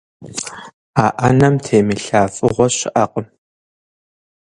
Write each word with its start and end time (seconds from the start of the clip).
А 1.03 1.05
ӏэнэм 1.17 1.55
темылъа 1.63 2.21
фӀыгъуэ 2.35 2.67
щыӀэкъым. 2.75 3.27